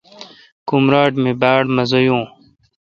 [0.69, 2.23] کمراٹ می باڑ مزا یون۔